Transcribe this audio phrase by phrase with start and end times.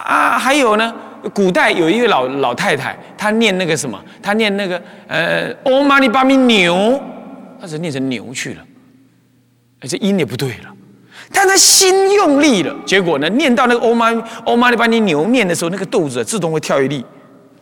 [0.00, 0.94] 啊，还有呢，
[1.32, 7.00] 古代有一位老老太太，她念那个什么，她念那个呃欧玛尼巴咪牛，
[7.60, 8.64] 她只念成牛去了，
[9.80, 10.74] 而且音也不对了。
[11.30, 14.10] 但他心用力了，结果呢，念到那个欧玛
[14.44, 17.04] 欧玛尼巴尼牛念的时候，那个豆子自动会跳一粒，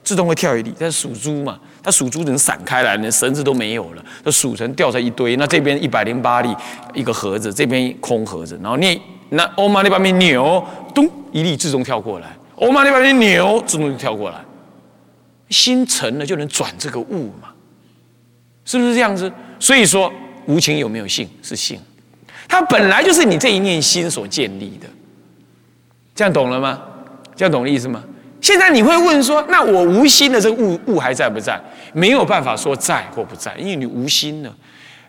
[0.05, 0.73] 自动会跳一粒。
[0.79, 5.35] 它属猪嘛，它属猪能散开来，连绳子都没有了，它数成掉在一堆。
[5.35, 6.55] 那这边一百零八粒
[6.95, 8.97] 一个盒子，这边空盒子，然后念
[9.31, 10.65] 那欧玛尼巴尼牛，
[10.95, 14.37] 咚一粒自动跳过来，欧玛尼巴尼牛自动就跳过来。
[15.49, 17.49] 心沉了就能转这个物嘛，
[18.65, 19.31] 是不是这样子？
[19.61, 20.13] 所以说
[20.47, 21.29] 无情有没有性？
[21.43, 21.81] 是性。
[22.49, 24.87] 它本来就是你这一念心所建立的，
[26.15, 26.83] 这样懂了吗？
[27.35, 28.03] 这样懂的意思吗？
[28.41, 31.61] 现在你会问说，那我无心的这个物物还在不在？
[31.93, 34.57] 没有办法说在或不在，因为你无心了。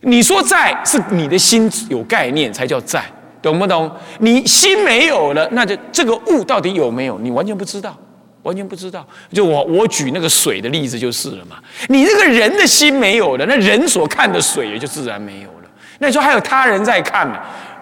[0.01, 3.03] 你说在是你的心有概念才叫在，
[3.41, 3.91] 懂不懂？
[4.19, 7.17] 你心没有了，那就这个物到底有没有？
[7.19, 7.97] 你完全不知道，
[8.43, 9.05] 完全不知道。
[9.31, 11.57] 就我我举那个水的例子就是了嘛。
[11.89, 15.69] 你这个人的心没有了，那人所看的水也就自然没有了。
[15.99, 17.39] 那你说还有他人在看呢？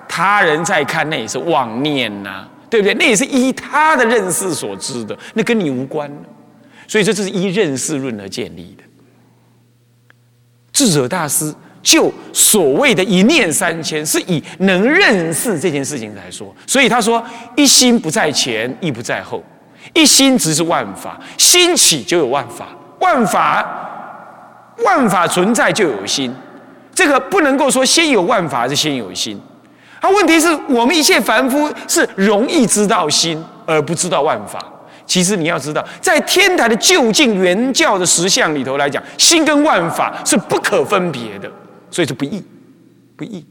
[0.08, 2.94] 他人在看，那也是妄念呐，对不对？
[2.94, 6.10] 那也是依他的认识所知的，那跟你无关。
[6.88, 8.84] 所以这是依认识论而建立的。
[10.72, 11.54] 智者大师
[11.86, 16.52] 就所谓的一念三千，是以能认识这件事情来说。
[16.66, 17.24] 所以他说：
[17.56, 19.38] 一心不在前，亦不在后；
[19.94, 22.70] 一心只是万法，心起就有万法，
[23.00, 23.64] 万法
[24.84, 26.34] 万法存在就有心。
[26.92, 29.40] 这个不能够说先有万法还是先有心，
[30.02, 34.60] 啊，问题是我们一切凡夫是容易知道心而不知道万法。
[35.06, 41.52] 其实你要知道，在天台的就近原教的实相里头来讲，心跟万法是不可分别的，
[41.96, 42.44] 所以是不易，
[43.16, 43.42] 不易。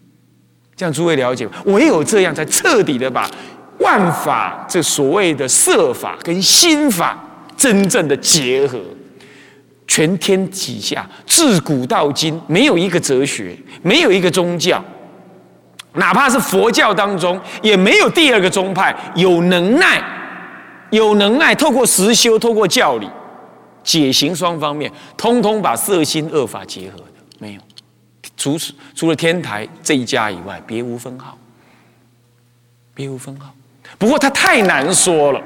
[0.77, 1.49] 这样诸位了解？
[1.65, 3.27] 唯有这样才彻底的把
[3.79, 7.19] 万法这所谓的色法跟心法
[7.57, 8.79] 真正的结合。
[9.87, 14.85] 全天底下，自古到今，没有一个哲学，没有一个宗教，
[15.95, 20.05] 哪怕是佛教当中，也没有第二个宗派有能耐，
[20.91, 23.09] 有能耐透过实修，透过教理，
[23.83, 27.07] 解行双方面，通通把色心恶法结合的，
[27.39, 27.61] 没有。
[28.37, 31.39] 除此除了天台这一家以外，别无分号，
[32.95, 33.55] 别无分号。
[33.99, 35.41] 不过他太难说了，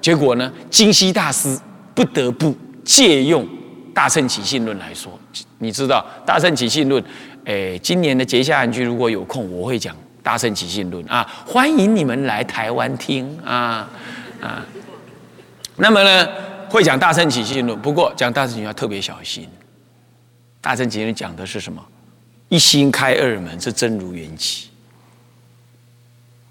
[0.00, 1.58] 结果呢，金溪大师
[1.94, 3.46] 不得不借用。
[3.94, 5.16] 大乘起信论来说，
[5.58, 7.02] 你知道大乘起信论，
[7.44, 13.88] 哎，今年的节下安居如果有空，我会讲大乘起信论啊，欢迎你们来台湾听啊
[14.40, 14.66] 啊。
[15.76, 16.28] 那么呢，
[16.68, 19.48] 会讲大乘起信论，不过讲大乘起信论要特别小心。
[20.60, 21.80] 大乘起信论讲的是什么？
[22.54, 24.68] 一心开二门是真如缘起，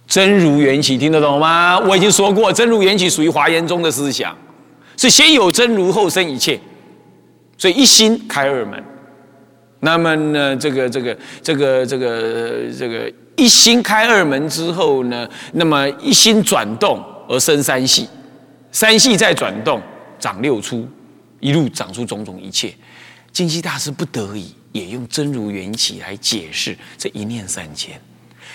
[0.05, 1.79] 真如缘起听得懂吗？
[1.79, 4.37] 我已经说过，真如缘起属于华严中的思想，
[4.97, 6.59] 是先有真如后生一切。
[7.57, 8.83] 所以一心开二门，
[9.79, 18.09] 那么呢，这个这个这个这个这个一心开二门之后呢，那么一心转动而生三系，
[18.73, 19.81] 三系再转动
[20.19, 20.85] 长六出，
[21.39, 22.73] 一路长出种种一切。
[23.31, 27.97] 金溪大师不得已也用真如缘起来解释这一念三千。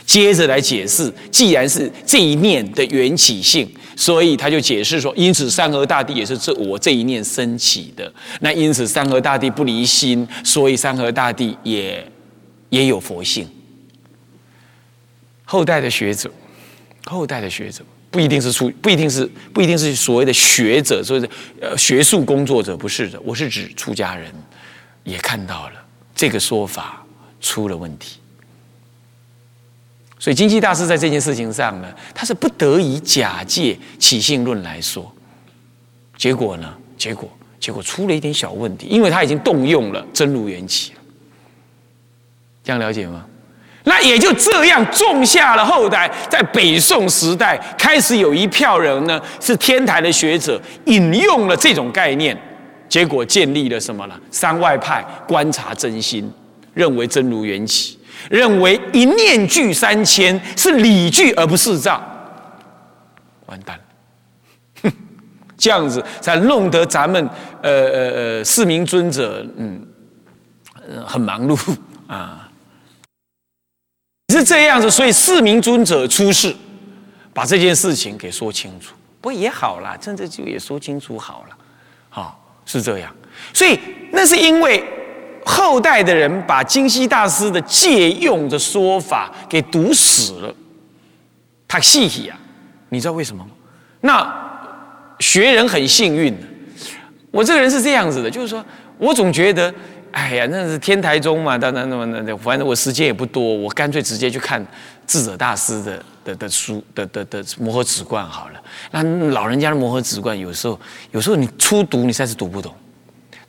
[0.04, 8.10] 接着来解释，既然是这一念的缘起性，所以他就解释说，因此山河大地也是这我这一念升起的。
[8.40, 12.10] 那因此山河大地不离心，所以山河大地也
[12.70, 13.46] 也有佛性。
[15.44, 16.30] 后代的学者，
[17.04, 21.28] 后代的学者不一定是出，不一定是不一定是所谓的学者，所谓的
[21.60, 24.32] 呃学术工作者，不是的，我是指出家人
[25.04, 25.84] 也看到了
[26.18, 27.00] 这个说法
[27.40, 28.18] 出了问题。
[30.18, 35.14] 所以，经济大师在这件事情上呢，他是不得已假借起信论来说，
[36.16, 37.30] 结果呢，结果
[37.60, 41.00] 结果出了一点小问题，因为他已经动用了真如缘起了，
[42.64, 43.24] 这样了解吗？
[43.84, 52.36] 那也就这样种下了后代，在北宋时代开始有一票人呢，是天台的学者引用了这种概念，
[52.88, 54.18] 结果建立了什么呢？
[54.30, 56.30] 三外派观察真心，
[56.74, 57.98] 认为真如缘起。
[58.28, 62.02] 认为一念具三千是理具而不是障，
[63.46, 63.84] 完蛋了，
[64.82, 64.92] 哼，
[65.56, 67.24] 这样子才弄得咱们
[67.62, 69.86] 呃呃呃四名尊者嗯
[71.06, 71.76] 很忙碌。
[72.08, 72.50] 啊，
[74.34, 76.52] 是这样子，所以四名尊者出世，
[77.32, 81.56] 把这件事情给说清楚，不也好了，趁这就也说清楚好了，
[82.08, 82.44] 好。
[82.68, 83.12] 是这样，
[83.52, 83.76] 所以
[84.12, 84.84] 那是因为。
[85.50, 90.54] 后代的人把金溪大师的借用的说法给读死了，
[91.66, 92.38] 他细细啊，
[92.90, 93.50] 你知道为什么吗？
[94.02, 96.36] 那学人很幸运。
[97.30, 98.62] 我这个人是这样子的，就是说
[98.98, 99.72] 我总觉得，
[100.12, 104.62] 哎呀，那是天台宗嘛，那那那那，反正我时间也不多，我干脆直接去看
[105.06, 108.60] 智者大师的的的书的的的摩诃止观好了。
[108.90, 110.78] 那老人家的摩诃止观，有时候
[111.10, 112.74] 有时候你初读你实在是读不懂。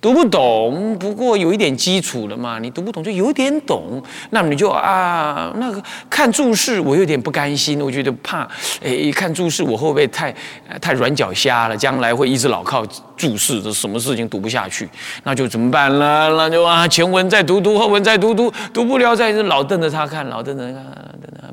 [0.02, 2.58] 读不懂，不过有一点基础了嘛。
[2.58, 8.48] 你读不懂就有点懂，那么你就啊，那个看注释，我有点不甘心，我觉得怕，
[8.82, 10.34] 哎，看注释我会不会太
[10.80, 11.76] 太软脚虾了？
[11.76, 12.86] 将来会一直老靠
[13.18, 14.88] 注释，这什么事情读不下去？
[15.26, 16.30] 那就怎么办呢？
[16.38, 21.09] 那就啊，前文再读读，后文再读读，读不了再老瞪着他看，老瞪着他看，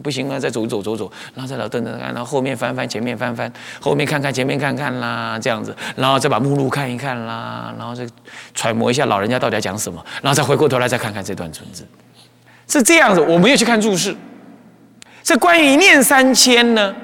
[0.06, 8.06] 不行啊，再走走走走，然后再老瞪着看，然后后面翻翻，前面翻翻，后面看看，前面看看啦，这样子，然后再把目录看一看啦，然后再。
[8.54, 11.86] 揣摩一下老人家到底要讲什么，然后再回过头来再看看这段文字，
[12.68, 13.20] 是这样子。
[13.20, 14.14] 我没有去看注释。
[15.22, 16.94] 这关于念三千呢，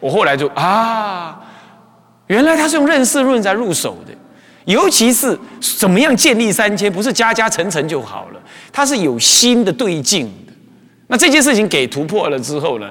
[0.00, 1.40] 我后来就啊，
[2.28, 4.12] 原来他是用认识论在入手的，
[4.64, 8.40] 尤其是怎么样建立三千，不是家家层层就好了，
[8.72, 10.32] 它是有新的对境。
[11.08, 12.90] 那这件事情给突破了之后呢，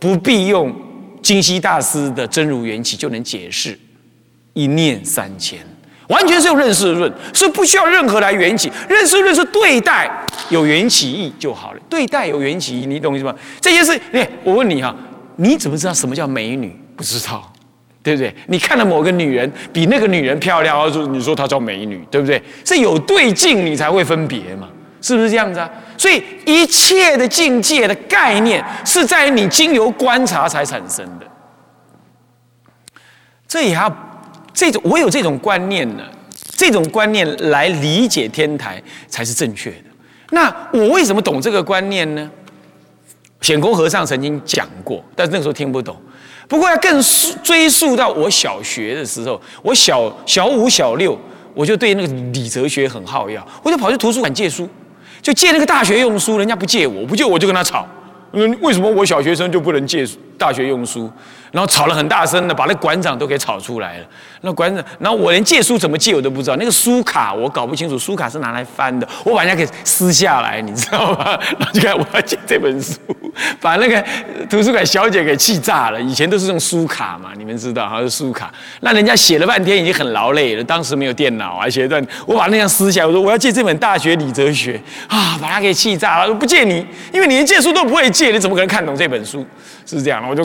[0.00, 0.74] 不必用
[1.20, 3.78] 金溪大师的真如缘起就能解释
[4.54, 5.58] 一念三千。
[6.08, 8.70] 完全是用认识论，是不需要任何来缘起。
[8.88, 10.08] 认识论是对待
[10.50, 11.80] 有缘起义就好了。
[11.88, 13.34] 对待有缘起义，你懂意思吗？
[13.60, 14.94] 这件事，哎，我问你哈，
[15.34, 16.72] 你怎么知道什么叫美女？
[16.94, 17.52] 不知道，
[18.04, 18.32] 对不对？
[18.46, 22.40] 你看了某个女人比那个女人漂亮，说你说她叫美女，对不对？
[22.64, 24.68] 是有对镜你才会分别嘛，
[25.00, 25.70] 是不是这样子啊？
[25.96, 31.26] 所以一切的境界的概念是在你经由观察才产生的。
[33.48, 33.90] 这也要。
[34.52, 36.02] 这种我有这种观念呢，
[36.56, 39.84] 这种观念来理解天台才是正确的。
[40.30, 42.30] 那我为什么懂这个观念呢？
[43.42, 45.94] 显公和尚曾经讲过，但是那个时候听不懂。
[46.48, 46.98] 不过要更
[47.42, 51.18] 追溯到我小学的时候，我小小五小六，
[51.52, 54.66] 我就对那个理哲学很好要，我就跑去图书馆借书，
[55.26, 57.84] 就借那个大学用书，人家不借我，不借我就跟他吵。
[58.30, 60.06] 嗯，为什么我小学生就不能借
[60.38, 61.10] 大学用书？
[61.56, 64.04] 然后吵了很大声的，把那馆长都给吵出来了。
[64.42, 66.56] 那馆长，然后我连借书怎么借我都不知道。
[66.56, 71.30] 那个书卡我搞不清楚，书卡是拿来翻的，我把人家给撕下来，你知道吗？
[71.58, 72.98] 然后就看我要借这本书，
[73.58, 74.04] 把那个
[74.50, 75.98] 图书馆小姐给气炸了。
[75.98, 78.52] 以前都是用书卡嘛，你们知道，还是书卡。
[78.80, 89.42] 那人家写了半天已经很劳累了，当时没有电脑啊，写一段我把那张撕下来，我说我要借这本大学理哲学啊，把他给气炸了，说不借你，因为你连借书都不会借，你怎么可能看懂这本书？
[89.86, 90.44] 是这样的，我就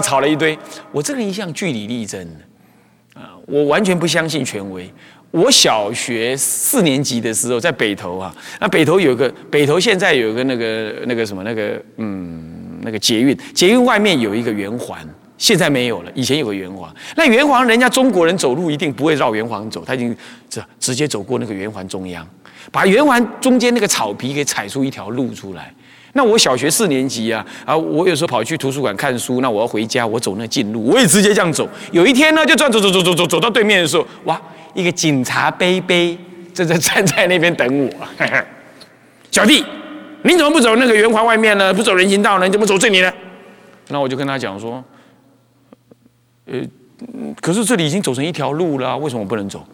[0.00, 0.51] 吵了一堆。
[0.90, 4.90] 我这个人一向据理力争的，啊，我完全不相信权威。
[5.30, 14.98] 我小学四年级的时候在北投啊，那北投有个北投现在有个那个那个什么那个嗯那个捷运，捷运外面有一个圆环，
[15.38, 16.94] 现在没有了，以前有个圆环。
[17.16, 20.14] 那圆环人家中国人走路一定不会绕圆环走，他已经
[20.50, 22.28] 这直接走过那个圆环中央，
[22.70, 25.74] 把圆环中间那个草皮给踩出一条路出来。
[26.14, 31.68] 那我小学四年级啊，啊，我有时候跑去图书馆看书，那我要回家，我走那近路，我也直接这样走。
[31.90, 34.40] 有一天呢，就这样走走走走走走到对面的时候，哇，
[34.74, 36.16] 一个警察背背
[36.52, 37.90] 正在站在那边等我。
[39.30, 39.64] 小弟，
[40.22, 41.72] 你怎么不走那个圆环外面呢？
[41.72, 42.46] 不走人行道呢？
[42.46, 43.10] 你怎么走这里呢？
[43.88, 44.84] 那我就跟他讲说，
[46.44, 46.60] 呃，
[47.40, 49.66] 可是这里已经走成一条路了，为什么我不能走？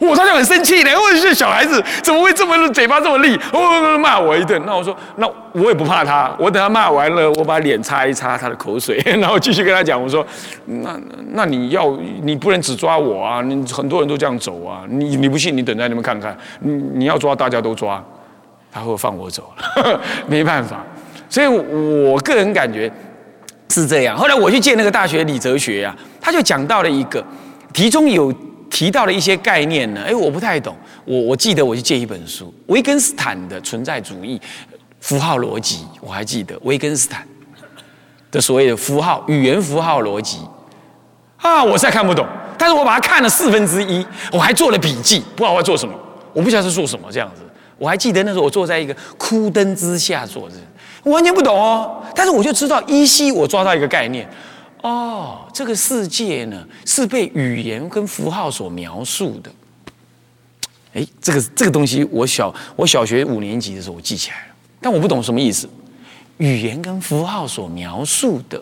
[0.00, 0.94] 我他就很生气嘞！
[0.96, 3.38] 我是小孩子，怎么会这么嘴巴这么利？
[3.52, 4.60] 哦，骂我一顿。
[4.64, 6.34] 那我说，那我也不怕他。
[6.38, 10.02] 我等他骂完了，我把脸擦一擦他的口水， 然后继续跟他讲。
[10.02, 10.26] 我说，
[10.64, 10.98] 那
[11.32, 13.42] 那你要你不能只抓我啊！
[13.42, 14.84] 你很多人都这样走啊！
[14.88, 16.34] 你你不信，你等在那边看看。
[16.60, 18.02] 你你要抓，大家都抓，
[18.72, 20.00] 他会放我走了。
[20.26, 20.82] 没办法，
[21.28, 22.90] 所以我个人感觉
[23.68, 24.16] 是这样。
[24.16, 27.22] 后来我去见那个大学理哲学呀，他就讲到了一个
[27.74, 28.32] 题中有。
[28.70, 30.74] 提到了一些概念呢，哎，我不太懂。
[31.04, 34.40] 我我记得我去借一本书，维根斯坦的存在主义
[35.00, 37.26] 符号逻辑，我还记得维根斯坦
[38.30, 40.38] 的所谓的符号语言符号逻辑
[41.38, 42.26] 啊，我实在看不懂。
[42.56, 45.94] 但是我把它看了四分之一，我还做了笔记，不知道我要做什么，
[46.32, 47.42] 我不晓得是做什么这样子。
[47.78, 50.56] 我还记得那时候我坐在一个枯灯之下坐着，
[51.02, 52.02] 我完全不懂哦。
[52.14, 54.28] 但是我就知道依稀我抓到一个概念。
[54.82, 59.50] 哦，这个世界呢是被语言跟符号所描述的。
[60.94, 65.68] 哎，这个这个东西，我小我小学五年级的时候我记起来了，但我不懂什么意思。
[66.38, 68.60] 语言跟符号所描述的，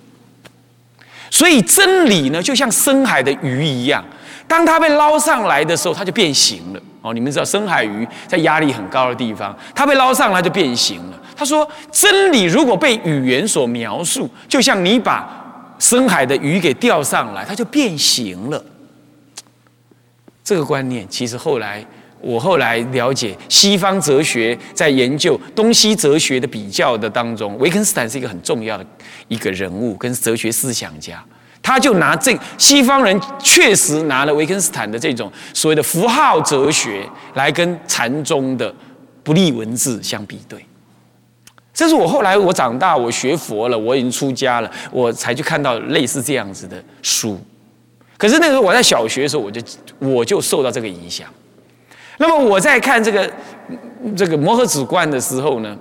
[1.30, 4.04] 所以真理呢就像深海的鱼一样，
[4.48, 6.80] 当它被捞上来的时候，它就变形了。
[7.00, 11.20] 哦，你们知道深海鱼在压力很高的地方，它被捞上来就变形了。
[11.36, 15.37] 他说，真理如果被语言所描述，就像你把
[15.78, 18.64] 深海的鱼给钓上来，它就变形了。
[20.42, 21.84] 这个观念其实后来
[22.20, 28.86] 我后来了解西方哲学在研究东西哲学的比较的当中，维根斯坦是一个很重要的
[29.28, 31.22] 一个人物跟哲学思想家。
[31.60, 38.74] 他就拿这西方人确实拿了维根斯坦的这种所谓的符号哲学来跟禅宗的
[39.22, 40.64] 不立文字相比对。
[41.78, 47.38] 这是我后来我长大我学佛了，我已经出家了，我才去看到类似这样子的书。
[48.16, 49.62] 可是那时候我在小学的时候，我就
[50.00, 51.28] 我就受到这个影响。
[52.16, 53.30] 那么我在看这个
[54.16, 55.78] 这个摩诃止观的时候呢？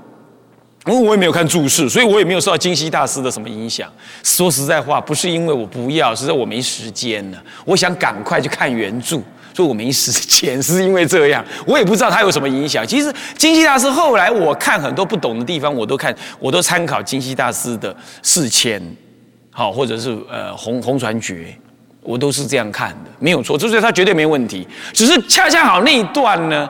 [0.85, 3.91] 因为我也没有看注释，所以我也没有受到金西大师的什么影响。
[4.21, 7.43] 说实在话，不是因为我不要，是在我没时间了。
[7.65, 9.19] 我想赶快去看原著，
[9.57, 11.43] 所以我没时间，是因为这样。
[11.65, 12.85] 我也不知道他有什么影响。
[12.85, 18.79] 其实金西大师后来我看很多不懂的地方，我都看，我都参考金西大师的四千，
[19.49, 21.57] 好，或者是呃红红传诀，
[22.03, 24.67] 我都是这样看的，没有错，就是他绝对没问题。
[24.93, 26.69] 只是恰恰好那一段呢。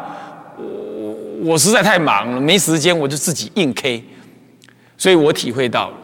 [0.57, 4.01] 我我实在太忙了，没时间，我就自己硬 K，
[4.97, 5.95] 所以我体会到了。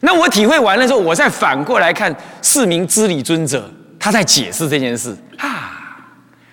[0.00, 5.70] 那我体会完了之后，我再反过来看四名知理尊者，他在解释这件事啊，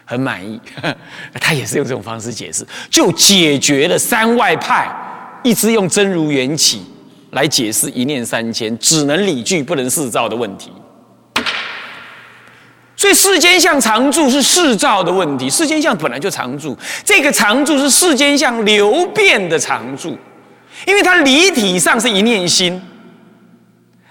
[0.05, 0.61] 很满意。
[1.41, 4.87] 他也是用这种方式解释，就解决了三外派
[5.43, 6.85] 一直用真如缘起
[7.31, 10.71] 来解释一念三千，只能理具不能事造的问题。
[12.97, 16.75] 所以世间相常住是世造的问题，世间相本来就常住，
[17.05, 20.17] 这个常住是世间相流变的常住，
[20.85, 22.81] 因为它离体上是一念心，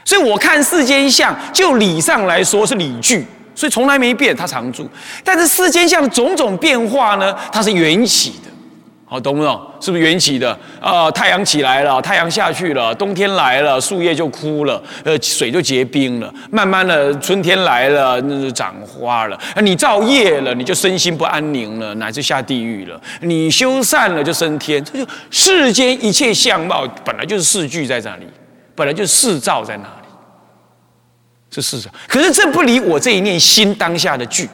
[0.06, 4.88] 所以我看世间相就理上来说是理具，所以从来没变，它常住。
[5.22, 8.46] 但是世间相的种种变化呢，它是缘起的。
[9.08, 9.60] 好，懂不懂？
[9.80, 10.58] 是不是缘起的？
[10.80, 16.32] 啊，太阳起来了，太阳下去了，冬天来了，树叶就枯了，呃，水就结冰了。
[16.50, 19.38] 慢慢的，春天来了，那就长花了。
[19.62, 23.00] 你造业了，你就身心不安宁了，乃至下地狱了。
[23.20, 24.84] 你修善了，就升天。
[24.84, 28.26] 这就世间一切相貌，本来就是世具在那里，
[28.76, 30.09] 本来就是世造在那里，
[31.50, 31.90] 是世造。
[32.06, 34.49] 可是这不离我这一念心当下的具，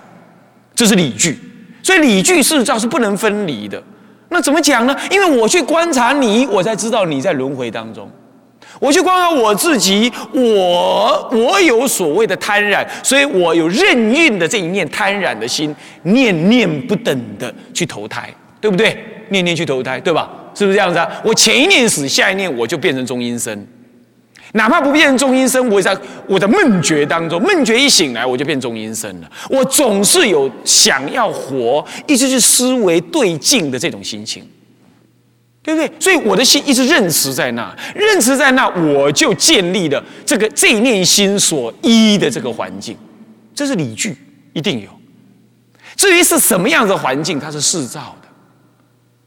[0.75, 1.39] 这是理具，
[1.83, 3.83] 所以理具世照是不能分离的。
[4.29, 4.97] 那怎么讲呢？
[5.11, 8.07] 因为我去观察你，我才知道你在轮回当中；
[8.81, 15.75] 我去观察我自己，我我有所谓的贪染，所以我有任运的这一念贪染的心，
[16.05, 18.97] 念念不等的去投胎，对不对？
[19.29, 20.31] 念念去投胎，对吧？
[20.55, 21.09] 是不是这样子啊？
[21.25, 23.67] 我前一念死，下一念我就变成中阴身。
[24.53, 29.31] 哪怕不变成中阴身，我在我的梦觉当中，梦觉一醒来，我就变中阴身了。
[29.49, 34.47] 我总是有想要活，一直是思维对境的这种心情，
[35.63, 35.91] 对不对？
[35.99, 42.95] 所以我的心一直认识在那，认识在那，我就建立了这个这一念心所依的这个环境，
[43.55, 44.15] 这是理据，
[44.53, 44.89] 一定有。
[45.97, 48.29] 至于是什么样的环境，它是世造的，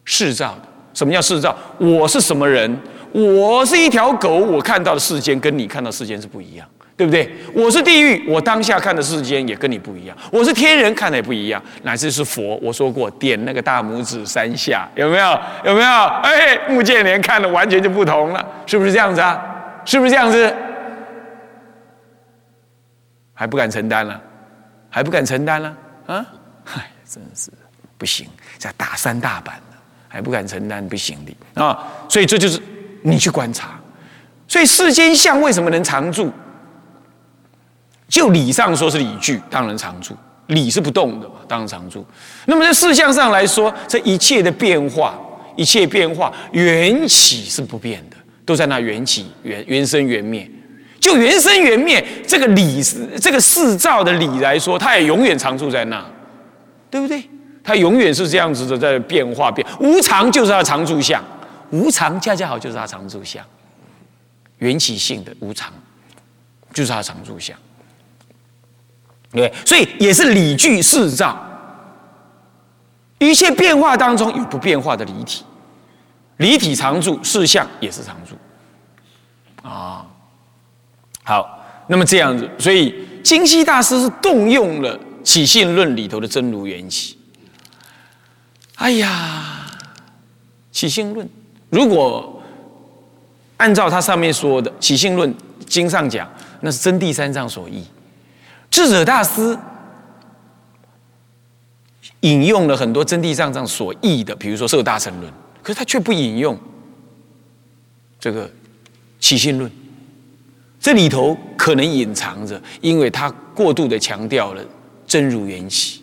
[0.04, 0.70] 世造的。
[0.94, 1.58] 什么叫世造？
[1.78, 2.80] 我是什么人？
[3.16, 6.68] 我是一条狗，我看到的世间跟你看到世间是不一样，
[6.98, 7.34] 对不对？
[7.54, 10.18] 我是地狱，我当下看的世间也跟你不一样。
[10.30, 12.58] 我是天人，看的也不一样，乃至是佛。
[12.62, 15.40] 我说过，点那个大拇指三下，有没有？
[15.64, 15.88] 有没有？
[15.88, 19.42] 哎，穆建连看的完全就不同了，是不是这样子啊？
[19.86, 20.54] 是不是这样子？
[23.34, 24.20] 还不敢承担了？
[24.90, 25.78] 还不敢承担了？
[26.08, 26.26] 啊？
[26.66, 27.50] 嗨，真是
[27.98, 28.28] 不行，
[28.60, 29.78] 这打三大板了，
[30.10, 31.82] 还不敢承担，不行的啊！
[32.10, 32.62] 所以这就是。
[33.06, 33.80] 你去观察，
[34.48, 36.32] 所以世间相为什么能常住？
[38.08, 40.16] 就理上说是理具，当然常住。
[40.48, 42.06] 理是不动的嘛，当然常住。
[42.46, 45.16] 那么在事相上来说，这一切的变化，
[45.56, 50.50] 一切变化缘起是不变的，都在那缘起、缘缘生、缘灭。
[51.00, 52.82] 就缘生缘灭这个理，
[53.22, 56.04] 这个四造的理来说，它也永远常住在那，
[56.90, 57.24] 对不对？
[57.64, 61.24] 它永远是这样子的在变化变，无常就是它常住相。
[61.76, 63.46] 无常恰恰好就是他常住相，
[64.60, 65.74] 缘起性的无常，
[66.74, 67.58] 就是他常住相，
[69.32, 71.38] 对，所以也是理具四照，
[73.20, 75.44] 一切变化当中有不变化的离体，
[76.38, 80.08] 离体常住，四相也是常住，啊，
[81.24, 87.20] 好，那么这样子，所以金西大师是动用了起信论里头的真如缘起，
[88.76, 89.70] 哎呀，
[90.72, 91.30] 起信论。
[91.76, 92.42] 如果
[93.58, 95.30] 按照他上面说的《起信论》
[95.68, 96.26] 经上讲，
[96.62, 97.84] 那是真谛三藏所译。
[98.72, 99.58] 智者大师
[102.22, 105.30] 引用了很多真谛三藏所译的，比如说《摄大乘论》，
[105.62, 106.58] 可是他却不引用
[108.18, 108.48] 这个
[109.20, 109.70] 《起信论》。
[110.80, 114.64] 这里头可能隐藏着，因为他过度的强调了。
[115.06, 116.02] 真如缘起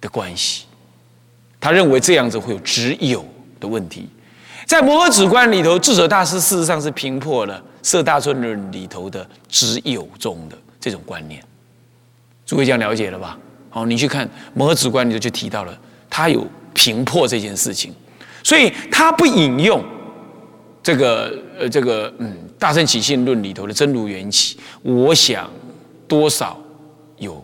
[0.00, 0.64] 的关系。
[1.60, 3.22] 他认为这样子会有只有
[3.60, 4.08] 的问题。
[4.68, 11.42] 在摩诃止观里头，智者大师事实上是平破了色大村论里头的只有中的这种观念。
[12.44, 13.38] 诸位这样了解了吧？
[13.70, 15.76] 好，你去看摩诃止观里头就提到了，
[16.10, 17.94] 他有平破这件事情，
[18.44, 19.82] 所以他不引用
[20.82, 24.58] 这个呃这个嗯大乘起信论里头的真如缘起。
[24.82, 25.50] 我想
[26.06, 26.60] 多少
[27.16, 27.42] 有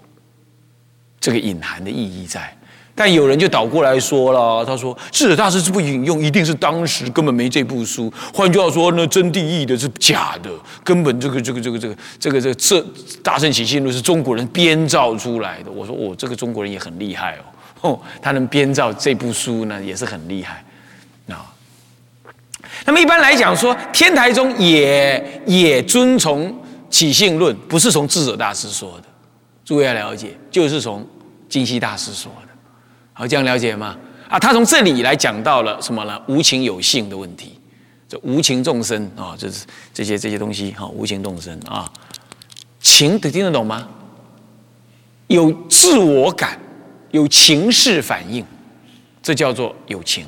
[1.19, 2.55] 这个隐含的意义在。
[2.97, 8.13] 但有人就倒过来说了，他说智者大师这部引用一定是当时根本没这部书。
[8.33, 10.51] 换句话说，那真谛译的是假的，
[10.85, 12.87] 根本这个这个这个这个这个这个这
[13.21, 15.71] 大圣起信论是中国人编造出来的。
[15.73, 17.37] 我说我这个中国人也很厉害
[17.83, 20.65] 哦，哦，他能编造这部书呢，也是很厉害
[21.29, 21.51] 啊。
[22.87, 26.57] 那么一般来讲说，天台中也也遵从
[26.89, 29.05] 起信论，不是从智者大师说的，
[29.65, 31.05] 诸位要了解，就是从
[31.49, 32.31] 金溪大师说。
[33.15, 33.97] 好，这样了解吗？
[34.29, 36.21] 啊，他从这里来讲到了什么呢？
[36.27, 37.59] 无情有性的问题，
[38.09, 41.91] 这无情众生啊，这是这些这些东西哈，无情众生啊，
[42.81, 43.89] 情得听得懂吗？
[45.29, 46.59] 有自我感，
[47.13, 48.45] 有情势反应，
[49.23, 50.27] 这叫做有情。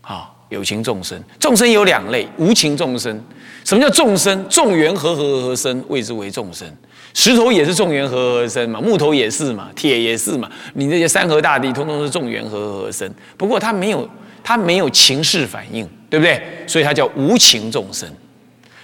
[0.00, 3.22] 好，有情众生，众生有两类，无情众生。
[3.64, 4.48] 什么叫众生？
[4.48, 6.66] 众缘和合而生，谓之为众生。
[7.14, 10.48] 石头也是众缘和合而生嘛，木头也是嘛，铁也是嘛。
[10.74, 13.10] 你这些山河大地，通通是众缘和合而生。
[13.36, 14.08] 不过它没有，
[14.42, 16.40] 它没有情势反应，对不对？
[16.66, 18.08] 所以它叫无情众生。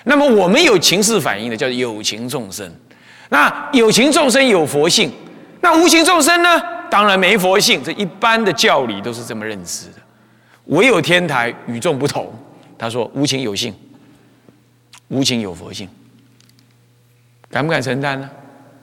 [0.04, 2.70] 那么我们有情势反应的，叫有情众生。
[3.30, 5.10] 那有情众生有佛性，
[5.62, 6.60] 那无情众生呢？
[6.90, 7.82] 当然没佛性。
[7.82, 10.03] 这一般的教理都是这么认知的。
[10.66, 12.32] 唯有天台与众不同。
[12.76, 13.74] 他说无情有性，
[15.08, 15.88] 无情有佛性。
[17.50, 18.30] 敢不敢承担呢？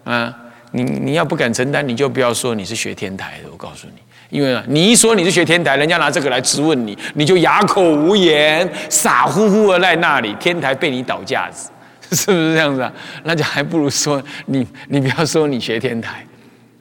[0.05, 0.35] 啊，
[0.71, 3.49] 你你要不敢承担，你就不要说你是学天台的。
[3.51, 11.69] 我告诉你，因为啊你一说你是学天台，人家拿这个来质问你，你就哑口无言，傻乎乎的在那里，天台被你倒架子，
[12.15, 12.91] 是不是这样子啊？
[13.25, 16.25] 那就还不如说你，你不要说你学天台，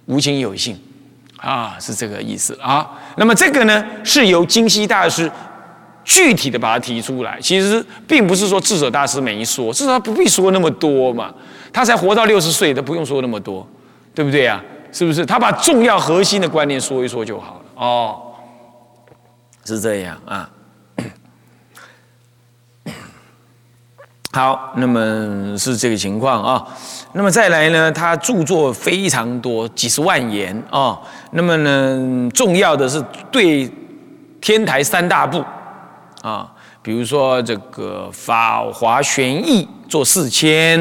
[0.06, 0.78] 无情有性，
[1.40, 2.90] 啊，是这个意思啊。
[3.16, 5.31] 那么这个呢，是由金溪大师。
[6.03, 11.33] 具体的把它提出来，其实并不是说智者大师没说，至少他不必说那么多嘛。
[11.70, 13.64] 他才活到六十岁，他不用说那么多，
[14.14, 14.61] 对不对啊？
[14.90, 15.26] 是不是？
[15.26, 17.64] 他把重要核心的观念说一说就好了。
[17.76, 18.16] 哦，
[19.64, 20.48] 是这样啊。
[24.32, 26.66] 好，那么是这个情况啊。
[27.14, 30.96] 那么再来呢，他著作非常多，几十万言啊。
[31.32, 33.68] 那么呢，重要的是对
[34.40, 35.44] 天台三大部。
[36.22, 36.46] 啊，
[36.82, 40.78] 比如说这个《法华玄义》做四千，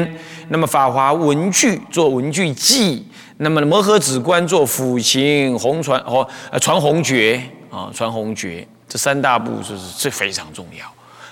[0.50, 3.04] 那么《法华文具》做文具记，
[3.38, 6.28] 那么《摩诃止观》做辅行，红传哦，
[6.60, 10.84] 传红诀啊，传红诀，这三大部就是这非常重要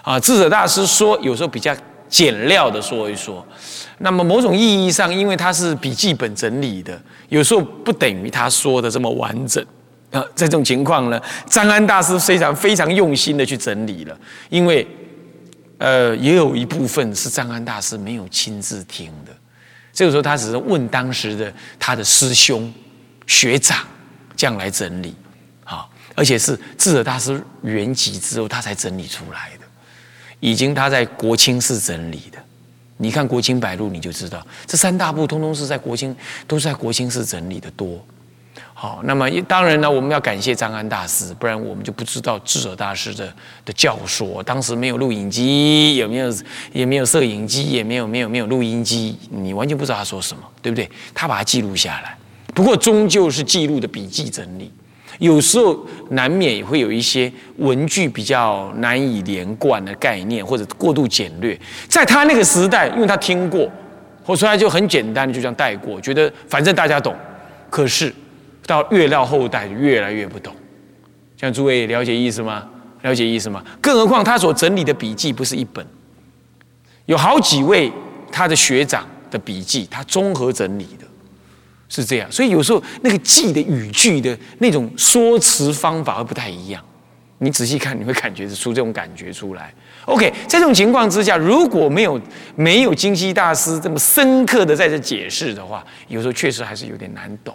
[0.02, 0.18] 啊。
[0.18, 1.76] 智者大师说，有时候比较
[2.08, 3.46] 简料的说一说，
[3.98, 9.64] 那么某种意义上，因为他是笔记本整理的，有时候不等于他说的这么完整。
[10.10, 14.18] 啊，这种情况呢，张安大师非常非常用心的去整理了，
[14.48, 14.86] 因为，
[15.76, 19.32] 呃，也有一部分是张安大师没有亲自听的，
[19.92, 22.72] 这个时候他只是问当时的他的师兄、
[23.26, 23.86] 学长
[24.34, 25.14] 这样来整理，
[25.62, 29.66] 好，而且是智者大师圆寂之后他才整理出来的，
[30.40, 32.38] 已经他在国清寺整理的，
[32.96, 36.14] 你看《国清百录》你就知道，这三大部通通是在国清，
[36.46, 38.04] 都是在国清寺整理的多。
[38.74, 43.32] 好，那么当然呢，我们要感谢张安大师，不然我们就不知道智者大师的
[43.64, 44.40] 的教说。
[44.44, 46.32] 当时没有录影机，有没有
[46.72, 50.88] 也没有摄影机，也没有没有没有录音机，你完全不知道他说什么，对不对？
[51.12, 52.16] 他把它记录下来，
[52.54, 54.70] 不过终究是记录的笔记整理，
[55.18, 55.78] 有时候
[56.10, 61.58] 难免也会有一些文句比较难以连贯的概念，或者过度简略。
[61.88, 63.70] 在他那个时代，因为他听过，
[64.24, 67.14] 或者说他就很简单的就这样带过，觉得反正大家懂。
[67.70, 68.14] 可是。
[68.66, 70.54] 到越到后代越来越不懂，
[71.38, 72.68] 像诸位了解意思吗？
[73.00, 73.64] 了解意思吗？
[73.80, 75.82] 更何况他所整理的笔记不是一本，
[77.06, 77.90] 有好几位
[78.30, 81.06] 他的学长的笔记，他综合整理的，
[81.88, 82.30] 是这样。
[82.30, 86.82] 所以有时候那个记的语句的那种说辞方法会不太一样，
[87.38, 89.72] 你仔细看你会感觉出这种感觉出来。
[90.06, 92.20] OK，在这种情况之下，如果没有
[92.54, 97.54] 没有金溪大师这么深刻的在这解释的话，有时候确实还是有点难懂。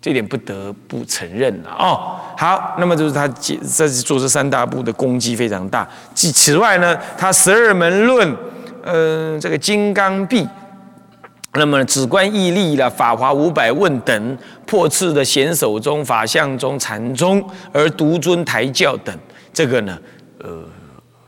[0.00, 2.18] 这点不得不承认了哦。
[2.36, 5.88] 好，那么就是他解这做这三大部的功绩非常大。
[6.12, 8.36] 此此外呢，他十二门论，
[8.82, 10.44] 呃，这个金刚臂，
[11.54, 19.14] 那么止观义力了，法华五百问等，破次的显手中、法相中、禅中，而独尊台教等，
[19.52, 19.98] 这个呢，
[20.38, 20.64] 呃，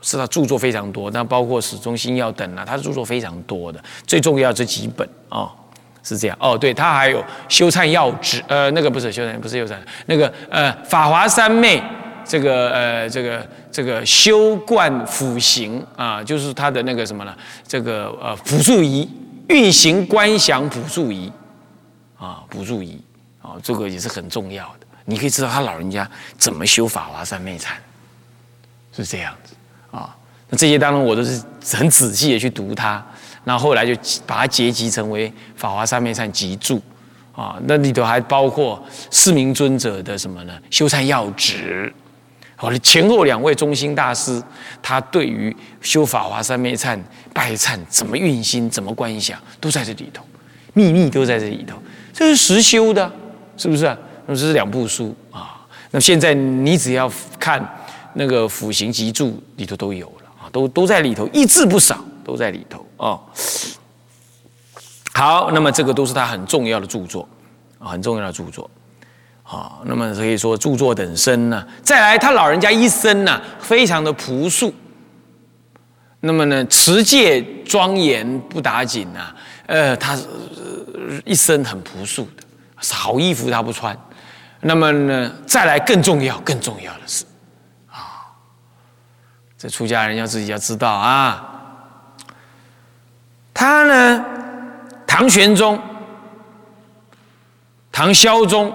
[0.01, 5.47] 是他著作非常多，那包括始终心要等啊，他的著作非常多的，最重要这几本啊，
[6.01, 6.57] 是这样哦。
[6.57, 11.79] 对他还有修忏要旨，呃，那个不是修忏，不是修忏，那个呃法华三昧，
[12.25, 17.35] 这个呃这个这个修观辅行啊，就是他的那个什么呢？
[17.67, 19.07] 这个呃辅助仪。
[19.47, 21.31] 运行观想补助仪，
[22.17, 22.99] 啊，补助仪，
[23.41, 24.87] 啊，这个也是很重要的。
[25.05, 27.77] 你可以知道他老人家怎么修法华三昧禅，
[28.95, 29.53] 是这样子
[29.91, 30.15] 啊。
[30.49, 33.05] 那这些当中我都是很仔细的去读它，
[33.43, 33.93] 那后后来就
[34.25, 36.81] 把它结集成为法华三昧禅集注
[37.33, 37.59] 啊。
[37.65, 40.53] 那里头还包括四明尊者的什么呢？
[40.69, 41.93] 修禅要旨。
[42.57, 44.41] 好了，前后两位中心大师，
[44.81, 46.97] 他对于修法华三昧忏、
[47.33, 50.23] 拜忏怎么运心、怎么观想，都在这里头，
[50.73, 51.77] 秘密都在这里头。
[52.13, 53.11] 这是实修的，
[53.57, 53.85] 是不是？
[54.25, 55.67] 那么这是两部书啊。
[55.91, 57.61] 那现在你只要看
[58.13, 63.19] 那个辅行集注里头都有了啊，都都在里头，一字不少，都在里头啊。
[65.13, 67.27] 好，那么这个都是他很重要的著作，
[67.79, 68.69] 很重要的著作。
[69.47, 71.63] 啊，那么可以说著作等身呢。
[71.83, 74.73] 再来，他老人家一生呢，非常的朴素。
[76.21, 79.35] 那么呢，持戒庄严不打紧呐。
[79.67, 80.17] 呃，他
[81.23, 82.43] 一生很朴素的，
[82.91, 83.95] 好衣服他不穿。
[84.61, 87.23] 那么呢，再来更重要、更重要的是，
[87.91, 88.25] 啊，
[89.59, 91.51] 这出家人要自己要知道啊。
[93.53, 94.25] 他呢，
[95.05, 95.79] 唐玄宗、
[97.91, 98.73] 唐孝宗。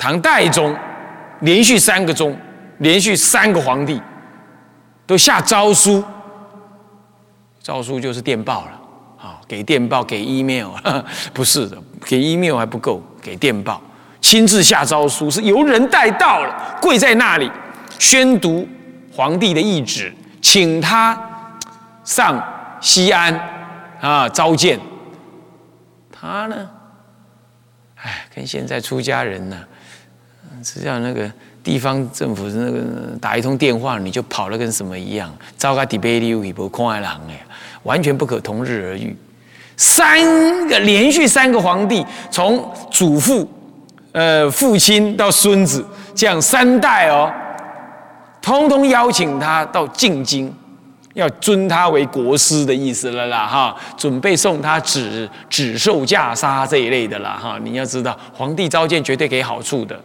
[0.00, 0.74] 唐代宗
[1.40, 2.34] 连续三个宗，
[2.78, 4.00] 连续三个皇帝
[5.06, 6.02] 都下诏书，
[7.62, 8.80] 诏书就是电报了，
[9.18, 10.70] 啊，给电报，给 email，
[11.34, 13.78] 不是的，给 email 还不够，给电报，
[14.22, 17.52] 亲自下诏书，是由人带到了，跪在那里
[17.98, 18.66] 宣读
[19.14, 20.10] 皇帝的懿旨，
[20.40, 21.14] 请他
[22.04, 22.42] 上
[22.80, 23.38] 西安
[24.00, 24.80] 啊召见。
[26.10, 26.70] 他呢，
[27.96, 29.58] 哎，跟现在出家人呢。
[30.62, 31.30] 只要那个
[31.62, 32.80] 地方政府那个
[33.20, 37.46] 打一通电话，你就跑了跟什么一样，糟糕，迪贝利乌伊波空爱郎哎，
[37.82, 39.16] 完全不可同日而语。
[39.76, 43.50] 三个连续三个皇帝，从祖父、
[44.12, 47.32] 呃父亲到孙子，这样三代哦，
[48.42, 50.54] 通通邀请他到进京，
[51.14, 57.58] 要尊他为国师的意思了啦哈，准备送他纸纸寿袈裟这一类的啦哈。
[57.62, 59.98] 你要知道，皇帝召见绝对给好处的。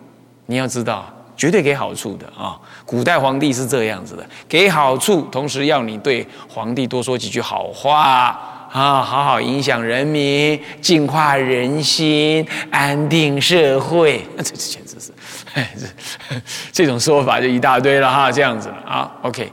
[0.47, 2.59] 你要知道，绝对给好处的啊！
[2.85, 8.39] 古代皇帝是这样子的，给好处，同时要你对皇帝多说几句好话
[8.71, 14.25] 啊，好好影响人民，净化人心，安定社会。
[14.37, 15.11] 这 这简直是，
[15.53, 19.11] 这 这种说法就一大堆了哈，这样子了啊。
[19.23, 19.51] OK，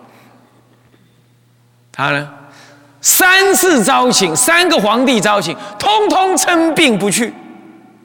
[1.91, 2.31] 他呢，
[3.01, 7.33] 三次招请，三个皇帝招请，通通称病不去，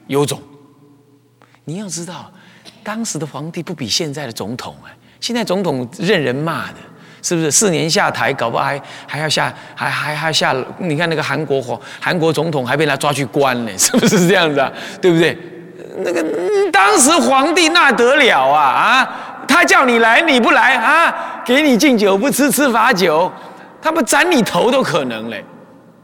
[0.06, 0.40] 有种。
[1.64, 2.32] 你要知道。
[2.88, 6.76] 当时的皇帝不比现在的总统哎，现在总统任人骂的，
[7.22, 7.50] 是不是？
[7.50, 10.56] 四年下台，搞不好还还要下，还还还下。
[10.78, 14.72] 你看那个韩国皇韩国总统还被他抓去关呢， 是不是这样子啊？
[15.02, 15.36] 对不对？
[15.98, 16.24] 那个
[16.70, 19.44] 当时皇帝那得了啊啊！
[19.46, 23.30] 他叫你来你不来啊，给你敬酒不吃吃罚酒，
[23.82, 25.44] 他不斩你头都可能嘞。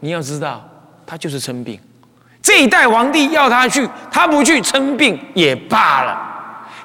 [0.01, 0.63] 你要知道，
[1.07, 1.81] 他就是称病。
[2.43, 6.33] 这一代皇帝要他去，他不去称病也罢了。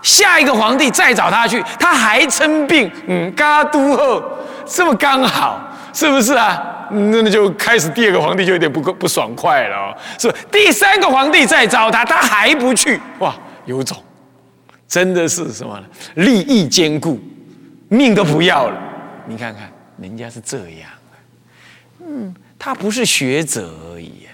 [0.02, 4.24] 下一个皇帝再找他去，他还称病，嗯，嘎都后
[4.66, 5.60] 这么刚好，
[5.94, 6.88] 是不是啊？
[6.92, 13.36] 那那就开始第二个皇帝就有点不够不爽快了哦，是第三个皇帝再招他，他还不去，哇，
[13.66, 13.96] 有种，
[14.88, 15.86] 真的是什么呢？
[16.16, 17.20] 利益兼顾，
[17.90, 18.76] 命都不要了。
[19.28, 20.90] 你看看人家是这样，
[22.08, 24.28] 嗯，他不是学者而已，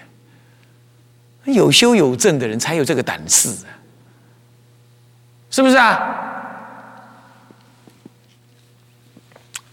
[1.44, 3.68] 有修有证的人才有这个胆识啊。
[5.56, 5.98] 是不是啊？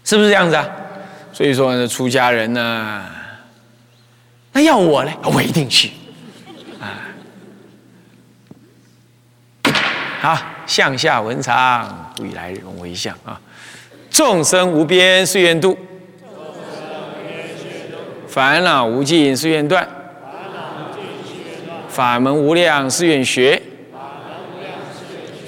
[0.02, 0.66] 是不是这样子啊？
[1.30, 3.04] 所以说呢，出家人呢，
[4.52, 5.90] 那要我呢，我一定去
[6.80, 7.04] 啊！
[10.22, 13.38] 好，向下文长，未来人为相啊！
[14.08, 15.76] 众生无边誓愿度，
[18.26, 19.86] 烦恼无尽誓愿断，
[21.90, 23.60] 法门无量誓愿学。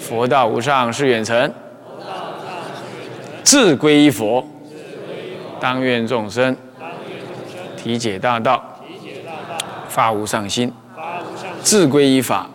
[0.07, 1.53] 佛道无上誓愿成，
[3.43, 4.47] 自归依佛，
[5.59, 6.57] 当愿众生
[7.77, 8.63] 体解大道，
[9.89, 10.73] 发无上心，
[11.61, 12.49] 自归依法，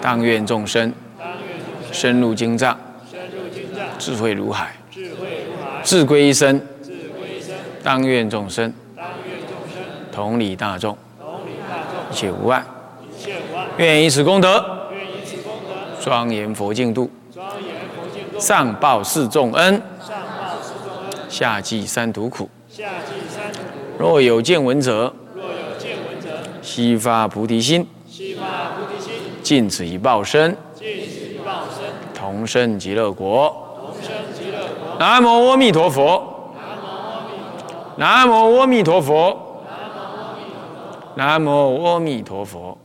[0.00, 0.90] 当愿众生
[1.92, 2.74] 深入经藏，
[3.98, 4.74] 智慧如海，
[5.82, 6.58] 自归一生，
[7.82, 8.72] 当愿众生
[10.10, 10.96] 同理大众，
[12.10, 12.64] 一切无碍。
[13.76, 14.75] 愿以此功德，
[16.06, 17.10] 庄严佛净土，
[18.38, 19.82] 上报四重恩，
[21.28, 22.48] 下济三途苦。
[23.98, 25.12] 若有见闻者，
[26.62, 27.84] 悉发菩提心，
[29.42, 30.56] 尽此一报身，
[32.14, 33.52] 同生极乐国。
[35.00, 36.52] 南无阿弥陀佛。
[37.96, 39.36] 南无阿弥陀佛。
[41.16, 42.78] 南无阿弥陀佛。